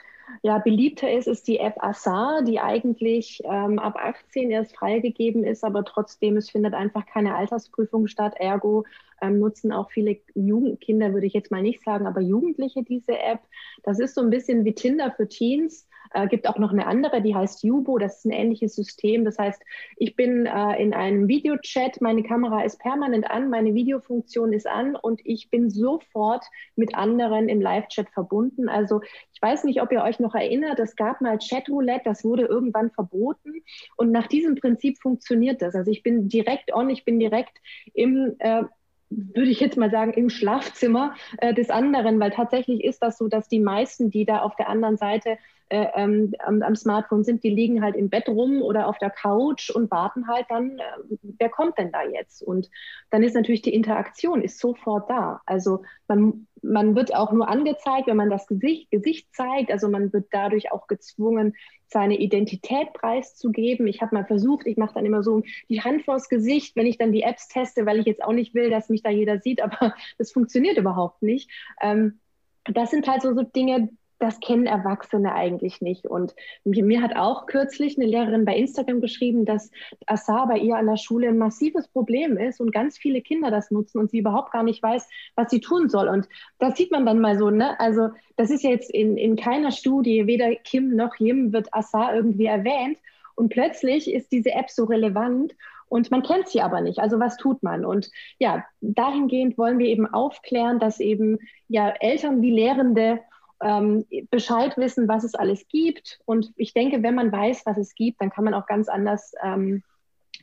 [0.42, 5.64] ja, beliebter ist, ist die App Assar, die eigentlich ähm, ab 18 erst freigegeben ist,
[5.64, 8.35] aber trotzdem, es findet einfach keine Altersprüfung statt.
[8.38, 8.85] Ergo
[9.22, 13.40] ähm, nutzen auch viele Jugendkinder, würde ich jetzt mal nicht sagen, aber Jugendliche diese App.
[13.83, 15.87] Das ist so ein bisschen wie Tinder für Teens.
[16.14, 17.98] Äh, gibt auch noch eine andere, die heißt Jubo.
[17.98, 19.24] Das ist ein ähnliches System.
[19.24, 19.61] Das heißt,
[19.96, 24.94] ich bin äh, in einem Videochat, meine Kamera ist permanent an, meine Videofunktion ist an
[24.94, 26.44] und ich bin sofort
[26.77, 28.68] mit anderen im Live-Chat verbunden.
[28.68, 29.00] Also
[29.33, 32.92] ich weiß nicht, ob ihr euch noch erinnert, es gab mal Chatroulette, das wurde irgendwann
[32.92, 33.53] verboten.
[33.96, 35.74] Und nach diesem Prinzip funktioniert das.
[35.74, 37.59] Also ich bin direkt on, ich bin direkt
[37.92, 38.62] im äh,
[39.11, 43.29] würde ich jetzt mal sagen, im Schlafzimmer äh, des anderen, weil tatsächlich ist das so,
[43.29, 45.38] dass die meisten, die da auf der anderen Seite
[45.75, 49.71] äh, ähm, am, Smartphone sind, die liegen halt im Bett rum oder auf der Couch
[49.71, 52.43] und warten halt dann, äh, wer kommt denn da jetzt?
[52.43, 52.71] Und
[53.11, 55.41] dann ist natürlich die Interaktion ist sofort da.
[55.47, 59.73] Also man, man wird auch nur angezeigt, wenn man das Gesicht, Gesicht zeigt.
[59.73, 61.55] Also man wird dadurch auch gezwungen,
[61.89, 63.89] seine Identität preiszugeben.
[63.89, 66.99] Ich habe mal versucht, ich mache dann immer so die Hand vors Gesicht, wenn ich
[66.99, 69.61] dann die Apps teste, weil ich jetzt auch nicht will, dass mich da jeder sieht,
[69.63, 71.51] aber das funktioniert überhaupt nicht.
[71.81, 72.21] Ähm,
[72.65, 76.07] das sind halt so, so Dinge, das kennen Erwachsene eigentlich nicht.
[76.07, 79.70] Und mir hat auch kürzlich eine Lehrerin bei Instagram geschrieben, dass
[80.07, 83.70] Assar bei ihr an der Schule ein massives Problem ist und ganz viele Kinder das
[83.70, 86.09] nutzen und sie überhaupt gar nicht weiß, was sie tun soll.
[86.09, 87.79] Und das sieht man dann mal so, ne?
[87.81, 92.46] Also das ist jetzt in, in keiner Studie, weder Kim noch Jim wird Assar irgendwie
[92.46, 92.98] erwähnt.
[93.37, 95.55] Und plötzlich ist diese App so relevant
[95.88, 96.98] und man kennt sie aber nicht.
[96.98, 97.85] Also was tut man?
[97.85, 103.20] Und ja, dahingehend wollen wir eben aufklären, dass eben ja Eltern wie Lehrende
[103.62, 106.21] ähm, Bescheid wissen, was es alles gibt.
[106.25, 109.33] Und ich denke, wenn man weiß, was es gibt, dann kann man auch ganz anders
[109.43, 109.83] ähm,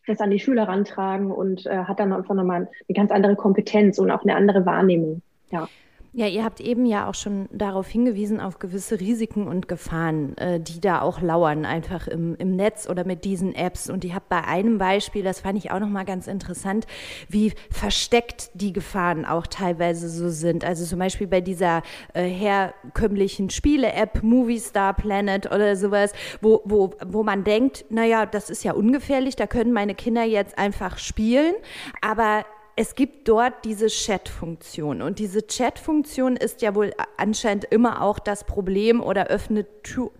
[0.07, 3.99] das an die Schüler rantragen und äh, hat dann einfach nochmal eine ganz andere Kompetenz
[3.99, 5.21] und auch eine andere Wahrnehmung.
[5.51, 5.67] Ja.
[6.13, 10.59] Ja, ihr habt eben ja auch schon darauf hingewiesen, auf gewisse Risiken und Gefahren, äh,
[10.59, 13.89] die da auch lauern, einfach im, im Netz oder mit diesen Apps.
[13.89, 16.85] Und ihr habt bei einem Beispiel, das fand ich auch nochmal ganz interessant,
[17.29, 20.65] wie versteckt die Gefahren auch teilweise so sind.
[20.65, 21.81] Also zum Beispiel bei dieser
[22.13, 28.49] äh, herkömmlichen Spiele-App Movie Star Planet oder sowas, wo, wo, wo man denkt, naja, das
[28.49, 31.53] ist ja ungefährlich, da können meine Kinder jetzt einfach spielen.
[32.01, 32.43] Aber
[32.81, 38.43] es gibt dort diese Chat-Funktion und diese Chat-Funktion ist ja wohl anscheinend immer auch das
[38.43, 39.67] Problem oder öffnet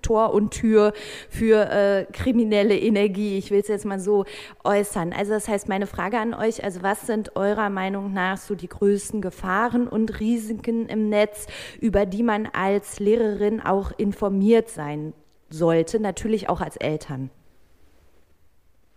[0.04, 0.94] Tor und Tür
[1.28, 3.40] für äh, kriminelle Energie.
[3.40, 4.26] Ich will es jetzt mal so
[4.64, 5.12] äußern.
[5.12, 8.70] Also das heißt, meine Frage an euch, also was sind eurer Meinung nach so die
[8.70, 11.48] größten Gefahren und Risiken im Netz,
[11.80, 15.14] über die man als Lehrerin auch informiert sein
[15.50, 17.32] sollte, natürlich auch als Eltern?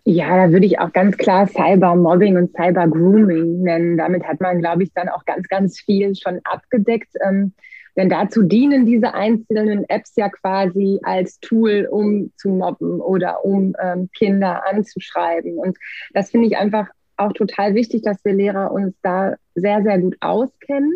[0.07, 3.97] Ja, da würde ich auch ganz klar Cybermobbing und Cybergrooming nennen.
[3.97, 7.15] Damit hat man, glaube ich, dann auch ganz, ganz viel schon abgedeckt.
[7.27, 7.55] Ähm,
[7.97, 13.75] denn dazu dienen diese einzelnen Apps ja quasi als Tool, um zu mobben oder um
[13.81, 15.57] ähm, Kinder anzuschreiben.
[15.57, 15.79] Und
[16.13, 20.17] das finde ich einfach auch total wichtig, dass wir Lehrer uns da sehr, sehr gut
[20.21, 20.93] auskennen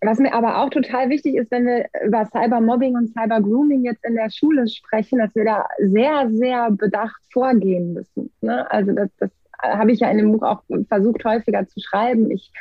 [0.00, 4.14] was mir aber auch total wichtig ist, wenn wir über Cybermobbing und Cybergrooming jetzt in
[4.14, 8.30] der Schule sprechen, dass wir da sehr, sehr bedacht vorgehen müssen.
[8.40, 8.70] Ne?
[8.70, 9.30] Also das, das
[9.60, 12.30] habe ich ja in dem Buch auch versucht häufiger zu schreiben.
[12.30, 12.52] Ich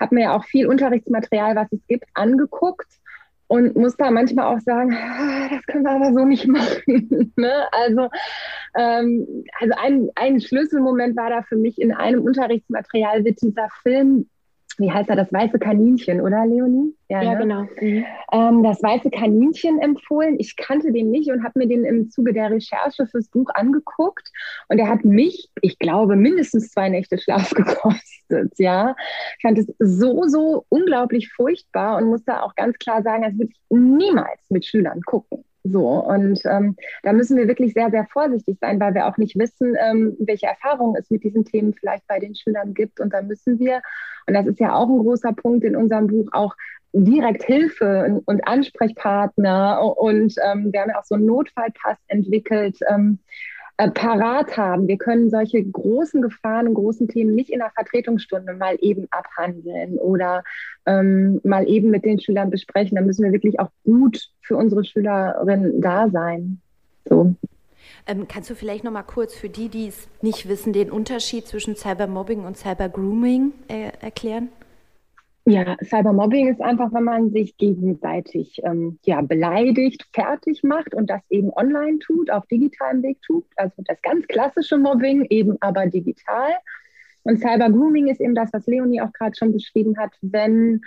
[0.00, 2.88] habe mir ja auch viel Unterrichtsmaterial, was es gibt, angeguckt
[3.48, 7.32] und muss da manchmal auch sagen, ah, das können wir aber so nicht machen.
[7.36, 7.52] ne?
[7.72, 8.08] Also,
[8.78, 14.26] ähm, also ein, ein Schlüsselmoment war da für mich in einem Unterrichtsmaterial wird dieser Film
[14.78, 16.94] wie heißt er, das weiße Kaninchen, oder Leonie?
[17.08, 17.38] Ja, ja ne?
[17.38, 17.62] genau.
[17.80, 18.04] Mhm.
[18.32, 20.36] Ähm, das weiße Kaninchen empfohlen.
[20.38, 24.30] Ich kannte den nicht und habe mir den im Zuge der Recherche fürs Buch angeguckt.
[24.68, 28.52] Und er hat mich, ich glaube, mindestens zwei Nächte Schlaf gekostet.
[28.58, 28.96] Ja,
[29.36, 33.34] ich fand es so, so unglaublich furchtbar und muss da auch ganz klar sagen, das
[33.34, 35.44] würde ich niemals mit Schülern gucken.
[35.64, 39.38] So, und ähm, da müssen wir wirklich sehr, sehr vorsichtig sein, weil wir auch nicht
[39.38, 42.98] wissen, ähm, welche Erfahrungen es mit diesen Themen vielleicht bei den Schülern gibt.
[42.98, 43.80] Und da müssen wir,
[44.26, 46.54] und das ist ja auch ein großer Punkt in unserem Buch, auch
[46.92, 49.96] direkt Hilfe und Ansprechpartner.
[49.96, 53.20] Und ähm, wir haben ja auch so einen Notfallpass entwickelt, ähm,
[53.82, 54.86] äh, parat haben.
[54.86, 59.98] Wir können solche großen Gefahren und großen Themen nicht in der Vertretungsstunde mal eben abhandeln
[59.98, 60.44] oder
[60.86, 62.96] ähm, mal eben mit den Schülern besprechen.
[62.96, 66.60] Da müssen wir wirklich auch gut für unsere Schülerinnen da sein.
[67.08, 67.34] So.
[68.06, 71.46] Ähm, kannst du vielleicht noch mal kurz für die, die es nicht wissen, den Unterschied
[71.46, 74.48] zwischen Cybermobbing und Cybergrooming äh, erklären?
[75.44, 81.20] Ja, Cybermobbing ist einfach, wenn man sich gegenseitig ähm, ja, beleidigt, fertig macht und das
[81.30, 83.44] eben online tut, auf digitalem Weg tut.
[83.56, 86.52] Also das ganz klassische Mobbing, eben aber digital.
[87.24, 90.80] Und Cybergrooming ist eben das, was Leonie auch gerade schon beschrieben hat, wenn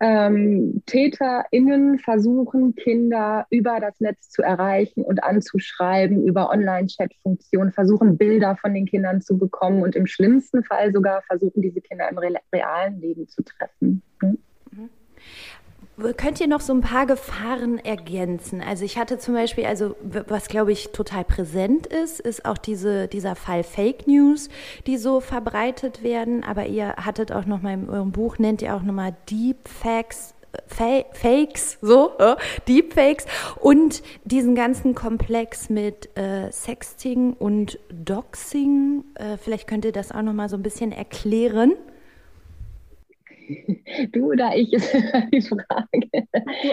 [0.00, 8.56] ähm, TäterInnen versuchen, Kinder über das Netz zu erreichen und anzuschreiben, über Online-Chat-Funktionen, versuchen Bilder
[8.56, 13.00] von den Kindern zu bekommen und im schlimmsten Fall sogar versuchen, diese Kinder im realen
[13.00, 14.02] Leben zu treffen.
[14.22, 14.38] Mhm.
[16.16, 18.62] Könnt ihr noch so ein paar Gefahren ergänzen?
[18.62, 23.08] Also ich hatte zum Beispiel, also was glaube ich total präsent ist, ist auch diese,
[23.08, 24.48] dieser Fall Fake News,
[24.86, 26.44] die so verbreitet werden.
[26.44, 30.34] Aber ihr hattet auch noch mal in eurem Buch, nennt ihr auch noch mal Deepfakes,
[30.68, 32.36] Fa Fakes, so, äh,
[32.68, 33.26] Deepfakes
[33.60, 39.04] und diesen ganzen Komplex mit äh, Sexting und Doxing.
[39.14, 41.74] Äh, vielleicht könnt ihr das auch noch mal so ein bisschen erklären.
[44.12, 44.92] Du oder ich ist
[45.32, 46.26] die Frage.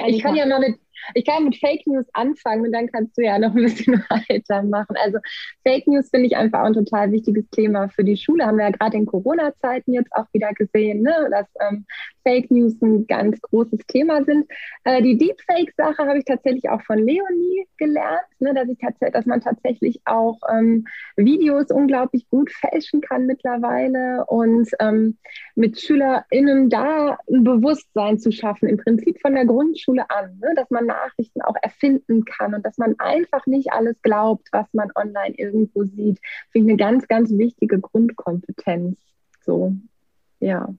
[0.08, 0.80] Ich kann ja mal mit
[1.14, 4.96] ich kann mit Fake News anfangen und dann kannst du ja noch ein bisschen weitermachen.
[5.04, 5.20] Also
[5.64, 8.46] Fake News finde ich einfach ein total wichtiges Thema für die Schule.
[8.46, 11.28] Haben wir ja gerade in Corona-Zeiten jetzt auch wieder gesehen, ne?
[11.32, 11.86] dass ähm,
[12.24, 14.46] Fake News ein ganz großes Thema sind.
[14.84, 18.54] Äh, die Deepfake-Sache habe ich tatsächlich auch von Leonie gelernt, ne?
[18.54, 18.78] dass, ich
[19.12, 25.18] dass man tatsächlich auch ähm, Videos unglaublich gut fälschen kann mittlerweile und ähm,
[25.56, 30.54] mit SchülerInnen da ein Bewusstsein zu schaffen, im Prinzip von der Grundschule an, ne?
[30.56, 34.92] dass man Nachrichten auch erfinden kann und dass man einfach nicht alles glaubt, was man
[34.96, 36.20] online irgendwo sieht,
[36.52, 38.98] finde ich eine ganz, ganz wichtige Grundkompetenz.
[39.42, 39.74] So,
[40.40, 40.74] ja.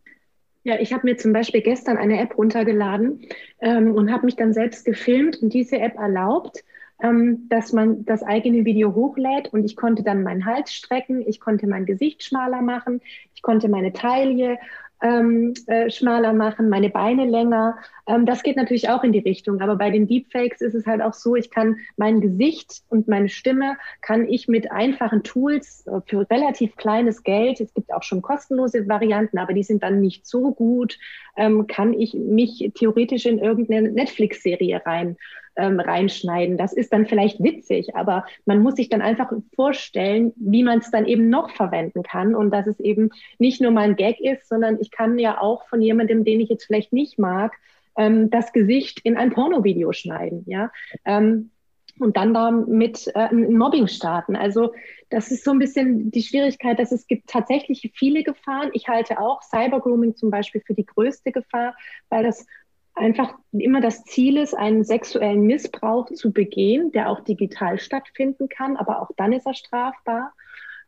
[0.64, 3.20] Ja, ich habe mir zum Beispiel gestern eine App runtergeladen
[3.60, 6.64] ähm, und habe mich dann selbst gefilmt und diese App erlaubt,
[7.00, 11.40] ähm, dass man das eigene Video hochlädt und ich konnte dann meinen Hals strecken, ich
[11.40, 13.00] konnte mein Gesicht schmaler machen,
[13.34, 14.58] ich konnte meine Taille
[15.02, 17.76] ähm, äh, schmaler machen, meine Beine länger.
[18.06, 19.60] Ähm, das geht natürlich auch in die Richtung.
[19.60, 23.28] Aber bei den Deepfakes ist es halt auch so, ich kann mein Gesicht und meine
[23.28, 28.22] Stimme kann ich mit einfachen Tools äh, für relativ kleines Geld, es gibt auch schon
[28.22, 30.98] kostenlose Varianten, aber die sind dann nicht so gut,
[31.36, 35.16] ähm, kann ich mich theoretisch in irgendeine Netflix-Serie rein
[35.56, 36.56] ähm, reinschneiden.
[36.56, 40.90] Das ist dann vielleicht witzig, aber man muss sich dann einfach vorstellen, wie man es
[40.90, 44.48] dann eben noch verwenden kann und dass es eben nicht nur mal ein Gag ist,
[44.48, 47.52] sondern ich kann ja auch von jemandem, den ich jetzt vielleicht nicht mag,
[47.96, 50.70] ähm, das Gesicht in ein Pornovideo schneiden, ja.
[51.04, 51.50] Ähm,
[51.98, 54.36] und dann damit äh, Mobbing starten.
[54.36, 54.74] Also
[55.08, 58.70] das ist so ein bisschen die Schwierigkeit, dass es gibt tatsächlich viele Gefahren.
[58.74, 61.74] Ich halte auch Cybergrooming zum Beispiel für die größte Gefahr,
[62.10, 62.46] weil das
[62.96, 68.76] einfach immer das Ziel ist, einen sexuellen Missbrauch zu begehen, der auch digital stattfinden kann,
[68.76, 70.32] aber auch dann ist er strafbar.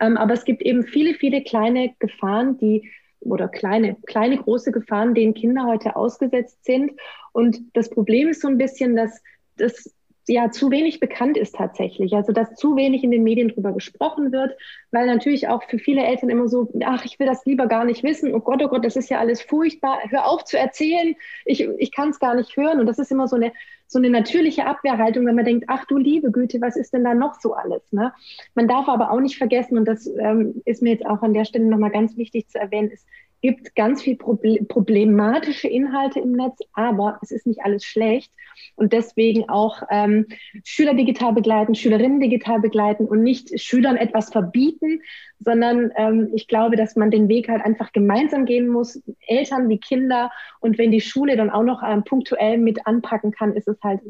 [0.01, 2.91] Ähm, aber es gibt eben viele, viele kleine Gefahren, die
[3.21, 6.93] oder kleine, kleine, große Gefahren, denen Kinder heute ausgesetzt sind.
[7.33, 9.23] Und das Problem ist so ein bisschen, dass
[9.57, 9.93] das
[10.35, 12.15] ja zu wenig bekannt ist tatsächlich.
[12.15, 14.57] Also dass zu wenig in den Medien drüber gesprochen wird,
[14.91, 18.03] weil natürlich auch für viele Eltern immer so, ach, ich will das lieber gar nicht
[18.03, 18.35] wissen.
[18.35, 19.99] Oh Gott, oh Gott, das ist ja alles furchtbar.
[20.09, 21.15] Hör auf zu erzählen.
[21.45, 22.81] Ich, ich kann es gar nicht hören.
[22.81, 23.53] Und das ist immer so eine,
[23.87, 27.15] so eine natürliche Abwehrhaltung, wenn man denkt, ach du liebe Güte, was ist denn da
[27.15, 27.91] noch so alles?
[27.91, 28.13] Ne?
[28.55, 31.47] Man darf aber auch nicht vergessen, und das ähm, ist mir jetzt auch an der
[31.47, 33.07] Stelle nochmal ganz wichtig zu erwähnen, ist,
[33.41, 38.33] gibt ganz viel problematische Inhalte im Netz, aber es ist nicht alles schlecht.
[38.75, 40.27] Und deswegen auch ähm,
[40.65, 45.01] Schüler digital begleiten, Schülerinnen digital begleiten und nicht Schülern etwas verbieten,
[45.39, 49.79] sondern ähm, ich glaube, dass man den Weg halt einfach gemeinsam gehen muss, Eltern wie
[49.79, 50.31] Kinder.
[50.61, 54.01] Und wenn die Schule dann auch noch ähm, punktuell mit anpacken kann, ist es halt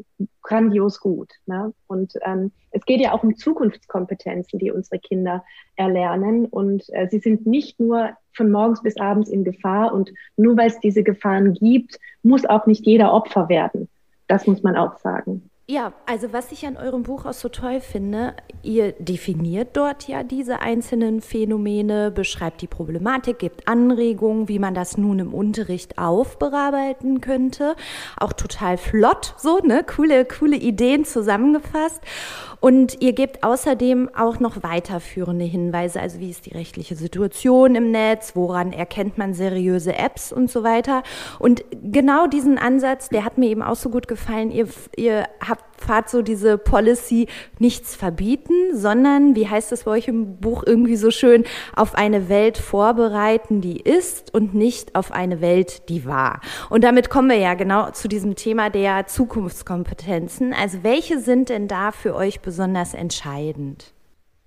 [0.41, 1.31] grandios gut.
[1.45, 1.73] Ne?
[1.87, 5.43] Und ähm, es geht ja auch um Zukunftskompetenzen, die unsere Kinder
[5.75, 6.45] erlernen.
[6.45, 9.93] Und äh, sie sind nicht nur von morgens bis abends in Gefahr.
[9.93, 13.87] Und nur weil es diese Gefahren gibt, muss auch nicht jeder Opfer werden.
[14.27, 15.49] Das muss man auch sagen.
[15.71, 20.23] Ja, also was ich an eurem Buch auch so toll finde, ihr definiert dort ja
[20.23, 27.21] diese einzelnen Phänomene, beschreibt die Problematik, gibt Anregungen, wie man das nun im Unterricht aufbearbeiten
[27.21, 27.75] könnte.
[28.17, 29.83] Auch total flott, so, ne?
[29.83, 32.01] Coole, coole Ideen zusammengefasst.
[32.61, 37.91] Und ihr gebt außerdem auch noch weiterführende Hinweise, also wie ist die rechtliche Situation im
[37.91, 41.03] Netz, woran erkennt man seriöse Apps und so weiter.
[41.37, 44.51] Und genau diesen Ansatz, der hat mir eben auch so gut gefallen.
[44.51, 50.07] Ihr, ihr habt fahrt so diese Policy nichts verbieten, sondern, wie heißt es bei euch
[50.07, 51.45] im Buch irgendwie so schön,
[51.75, 56.41] auf eine Welt vorbereiten, die ist und nicht auf eine Welt, die war.
[56.69, 60.53] Und damit kommen wir ja genau zu diesem Thema der Zukunftskompetenzen.
[60.53, 63.93] Also welche sind denn da für euch besonders entscheidend?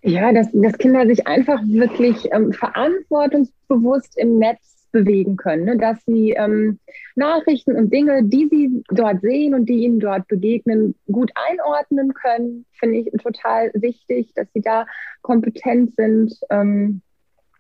[0.05, 5.77] Ja, dass, dass Kinder sich einfach wirklich ähm, verantwortungsbewusst im Netz bewegen können, ne?
[5.77, 6.79] dass sie ähm,
[7.17, 12.67] Nachrichten und Dinge, die sie dort sehen und die ihnen dort begegnen, gut einordnen können,
[12.79, 14.87] finde ich total wichtig, dass sie da
[15.23, 16.35] kompetent sind.
[16.51, 17.03] Ähm,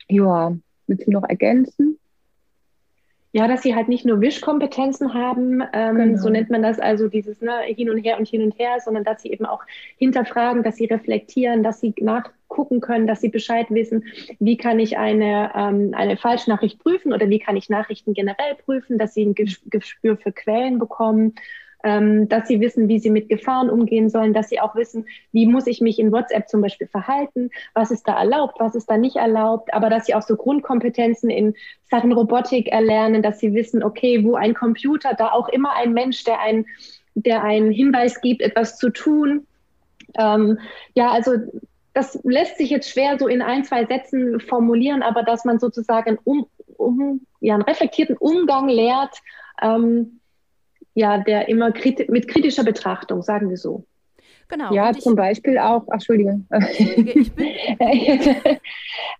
[0.08, 1.98] ja, willst du noch ergänzen?
[3.34, 6.18] Ja, dass sie halt nicht nur Wischkompetenzen haben, ähm, genau.
[6.18, 9.04] so nennt man das also dieses ne, Hin und Her und Hin und Her, sondern
[9.04, 9.62] dass sie eben auch
[9.96, 14.04] hinterfragen, dass sie reflektieren, dass sie nachgucken können, dass sie Bescheid wissen,
[14.38, 18.98] wie kann ich eine, ähm, eine Falschnachricht prüfen oder wie kann ich Nachrichten generell prüfen,
[18.98, 21.34] dass sie ein Gespür für Quellen bekommen
[21.82, 25.46] ähm, dass sie wissen, wie sie mit Gefahren umgehen sollen, dass sie auch wissen, wie
[25.46, 28.96] muss ich mich in WhatsApp zum Beispiel verhalten, was ist da erlaubt, was ist da
[28.96, 31.54] nicht erlaubt, aber dass sie auch so Grundkompetenzen in
[31.90, 36.24] Sachen Robotik erlernen, dass sie wissen, okay, wo ein Computer, da auch immer ein Mensch,
[36.24, 36.66] der ein
[37.14, 39.46] der einen Hinweis gibt, etwas zu tun.
[40.18, 40.58] Ähm,
[40.94, 41.32] ja, also
[41.94, 46.18] das lässt sich jetzt schwer so in ein, zwei Sätzen formulieren, aber dass man sozusagen
[46.24, 49.18] um, um, ja, einen reflektierten Umgang lehrt
[49.60, 50.20] ähm,
[50.94, 53.86] ja, der immer kriti mit kritischer Betrachtung, sagen wir so.
[54.52, 54.70] Genau.
[54.74, 56.42] Ja, zum Beispiel auch, ach, Entschuldige.
[56.76, 57.54] Ich bin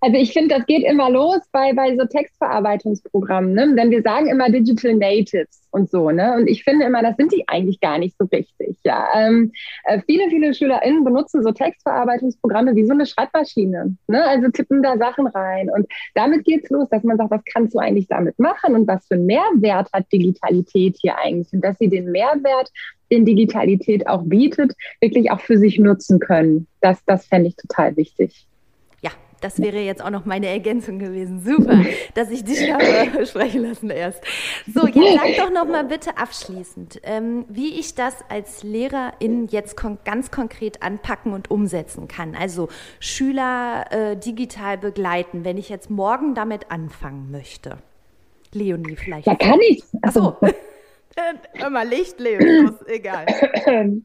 [0.02, 3.74] also ich finde, das geht immer los bei, bei so Textverarbeitungsprogrammen, ne?
[3.74, 6.34] denn wir sagen immer Digital Natives und so, ne?
[6.34, 8.76] Und ich finde immer, das sind die eigentlich gar nicht so richtig.
[8.84, 9.52] Ja, ähm,
[9.84, 14.24] äh, viele, viele SchülerInnen benutzen so Textverarbeitungsprogramme wie so eine Schreibmaschine, ne?
[14.26, 17.78] Also tippen da Sachen rein und damit geht's los, dass man sagt, was kannst du
[17.78, 21.88] eigentlich damit machen und was für einen Mehrwert hat Digitalität hier eigentlich und dass sie
[21.88, 22.70] den Mehrwert
[23.12, 26.66] den Digitalität auch bietet, wirklich auch für sich nutzen können.
[26.80, 28.46] Das, das fände ich total wichtig.
[29.02, 29.10] Ja,
[29.42, 31.40] das wäre jetzt auch noch meine Ergänzung gewesen.
[31.44, 34.22] Super, dass ich dich habe sprechen lassen erst.
[34.72, 39.76] So, jetzt sag doch noch mal bitte abschließend, ähm, wie ich das als Lehrerin jetzt
[39.76, 42.34] kon ganz konkret anpacken und umsetzen kann.
[42.34, 47.76] Also Schüler äh, digital begleiten, wenn ich jetzt morgen damit anfangen möchte.
[48.54, 49.26] Leonie vielleicht.
[49.26, 49.82] Ja, kann ich.
[50.00, 50.36] Achso.
[51.16, 53.26] Hör mal, Licht, Leonie, egal.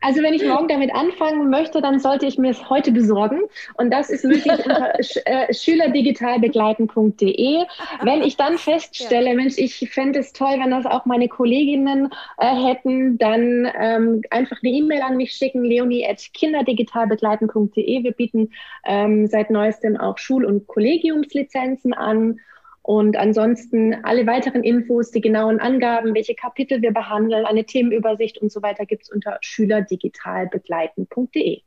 [0.00, 3.40] Also wenn ich morgen damit anfangen möchte, dann sollte ich mir es heute besorgen.
[3.74, 4.92] Und das ist möglich unter
[5.26, 7.64] äh, schülerdigitalbegleiten.de.
[8.02, 9.34] Wenn ich dann feststelle, ja.
[9.34, 14.56] Mensch, ich fände es toll, wenn das auch meine Kolleginnen äh, hätten, dann ähm, einfach
[14.62, 18.02] eine E-Mail an mich schicken, leonie.kinderdigitalbegleiten.de.
[18.02, 18.50] Wir bieten
[18.84, 22.40] ähm, seit neuestem auch Schul- und Kollegiumslizenzen an.
[22.88, 28.50] Und ansonsten alle weiteren Infos, die genauen Angaben, welche Kapitel wir behandeln, eine Themenübersicht und
[28.50, 31.60] so weiter gibt es unter schülerdigitalbegleiten.de.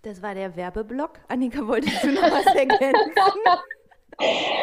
[0.00, 1.20] Das war der Werbeblock.
[1.28, 3.12] Annika, wolltest du noch was ergänzen?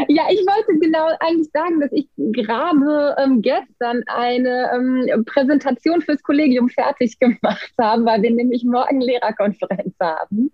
[0.07, 6.21] Ja, ich wollte genau eigentlich sagen, dass ich gerade ähm, gestern eine ähm, Präsentation fürs
[6.23, 10.51] Kollegium fertig gemacht habe, weil wir nämlich morgen Lehrerkonferenz haben.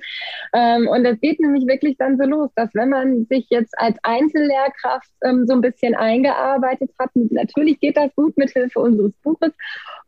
[0.53, 3.97] Ähm, und das geht nämlich wirklich dann so los, dass wenn man sich jetzt als
[4.03, 9.51] Einzellehrkraft ähm, so ein bisschen eingearbeitet hat, natürlich geht das gut mit Hilfe unseres Buches,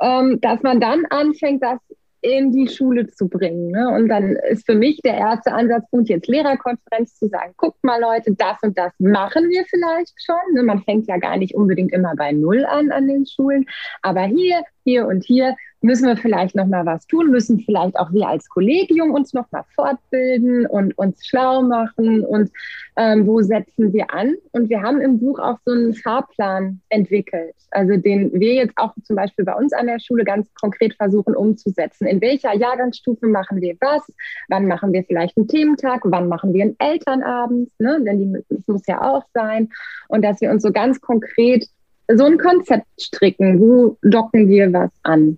[0.02, 1.80] ähm, dass man dann anfängt, das
[2.22, 3.72] in die Schule zu bringen.
[3.72, 3.90] Ne?
[3.90, 8.34] Und dann ist für mich der erste Ansatzpunkt jetzt Lehrerkonferenz zu sagen, guckt mal Leute,
[8.36, 10.54] das und das machen wir vielleicht schon.
[10.54, 10.64] Ne?
[10.64, 13.66] Man fängt ja gar nicht unbedingt immer bei Null an an den Schulen.
[14.02, 18.12] Aber hier, hier und hier müssen wir vielleicht noch mal was tun, müssen vielleicht auch
[18.12, 22.52] wir als Kollegium uns noch mal fortbilden und uns schlau machen und
[22.98, 24.36] ähm, wo setzen wir an?
[24.52, 28.94] Und wir haben im Buch auch so einen Fahrplan entwickelt, also den wir jetzt auch
[29.04, 32.08] zum Beispiel bei uns an der Schule ganz konkret versuchen umzusetzen.
[32.08, 34.02] In welcher Jahrgangsstufe machen wir was?
[34.50, 36.02] Wann machen wir vielleicht einen Thementag?
[36.04, 37.71] Wann machen wir einen Elternabend?
[37.80, 38.02] Ne?
[38.06, 39.69] Denn die, das muss ja auch sein.
[40.10, 41.65] Und dass wir uns so ganz konkret
[42.12, 43.60] so ein Konzept stricken.
[43.60, 45.38] Wo docken wir was an?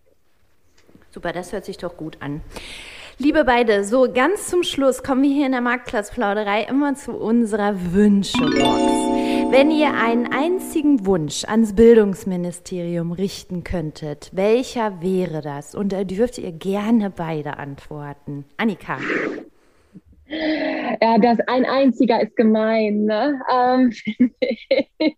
[1.13, 2.41] Super, das hört sich doch gut an.
[3.17, 7.75] Liebe beide, so ganz zum Schluss kommen wir hier in der Marktplatzplauderei immer zu unserer
[7.93, 8.61] Wünschebox.
[9.51, 15.75] Wenn ihr einen einzigen Wunsch ans Bildungsministerium richten könntet, welcher wäre das?
[15.75, 18.45] Und da dürft ihr gerne beide antworten.
[18.55, 18.97] Annika.
[20.29, 23.03] Ja, das ein einziger ist gemein.
[23.03, 23.41] Ne?
[23.53, 23.91] Ähm,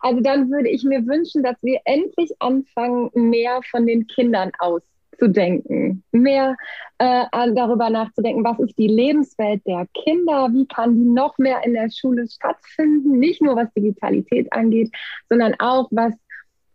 [0.00, 4.80] also dann würde ich mir wünschen, dass wir endlich anfangen, mehr von den Kindern aus
[5.20, 6.56] nachzudenken, mehr
[6.98, 11.74] äh, darüber nachzudenken, was ist die Lebenswelt der Kinder, wie kann die noch mehr in
[11.74, 14.90] der Schule stattfinden, nicht nur was Digitalität angeht,
[15.28, 16.14] sondern auch was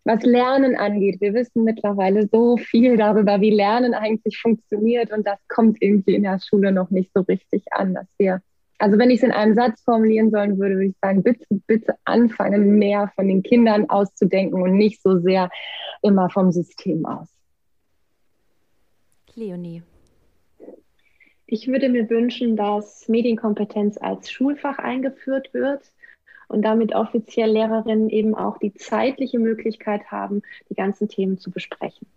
[0.07, 1.19] was Lernen angeht.
[1.19, 6.21] Wir wissen mittlerweile so viel darüber, wie Lernen eigentlich funktioniert und das kommt irgendwie in
[6.21, 8.39] der Schule noch nicht so richtig an, dass wir
[8.77, 11.95] also wenn ich es in einem Satz formulieren sollen würde, würde ich sagen, bitte, bitte
[12.03, 15.49] anfangen, mehr von den Kindern auszudenken und nicht so sehr
[16.01, 17.29] immer vom System aus.
[19.35, 19.83] Leonie.
[21.45, 25.91] Ich würde mir wünschen, dass Medienkompetenz als Schulfach eingeführt wird
[26.47, 32.07] und damit offiziell Lehrerinnen eben auch die zeitliche Möglichkeit haben, die ganzen Themen zu besprechen.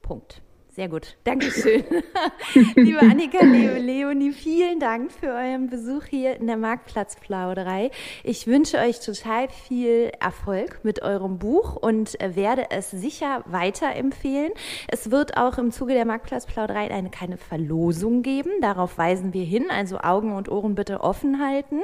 [0.00, 0.42] Punkt.
[0.80, 1.18] Sehr gut.
[1.24, 1.84] Dankeschön.
[2.74, 7.90] Liebe Annika, liebe Leonie, vielen Dank für euren Besuch hier in der Marktplatzplauderei.
[8.24, 14.52] Ich wünsche euch total viel Erfolg mit eurem Buch und werde es sicher weiterempfehlen.
[14.88, 18.50] Es wird auch im Zuge der Marktplatzplauderei eine kleine Verlosung geben.
[18.62, 19.66] Darauf weisen wir hin.
[19.70, 21.82] Also Augen und Ohren bitte offen halten.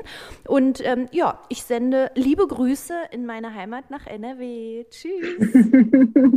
[0.49, 4.87] Und ähm, ja, ich sende liebe Grüße in meine Heimat nach NRW.
[4.91, 5.37] Tschüss.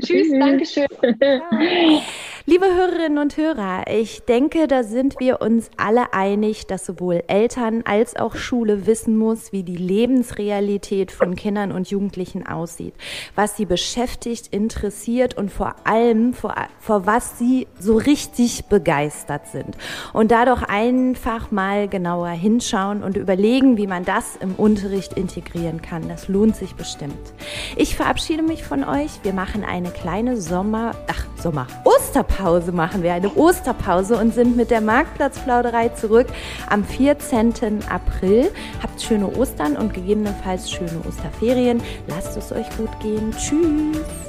[0.02, 0.88] Tschüss, Dankeschön.
[1.22, 2.02] Ciao.
[2.50, 7.84] Liebe Hörerinnen und Hörer, ich denke, da sind wir uns alle einig, dass sowohl Eltern
[7.86, 12.96] als auch Schule wissen muss, wie die Lebensrealität von Kindern und Jugendlichen aussieht,
[13.36, 19.78] was sie beschäftigt, interessiert und vor allem vor, vor was sie so richtig begeistert sind.
[20.12, 25.84] Und da doch einfach mal genauer hinschauen und überlegen, wie man das im Unterricht integrieren
[25.84, 26.10] kann.
[26.10, 27.14] Das lohnt sich bestimmt.
[27.76, 29.12] Ich verabschiede mich von euch.
[29.22, 34.56] Wir machen eine kleine Sommer, ach Sommer, Osterpause Pause machen wir, eine Osterpause und sind
[34.56, 36.28] mit der Marktplatzplauderei zurück
[36.70, 37.54] am 14.
[37.90, 38.52] April.
[38.82, 41.82] Habt schöne Ostern und gegebenenfalls schöne Osterferien.
[42.08, 43.32] Lasst es euch gut gehen.
[43.32, 44.29] Tschüss.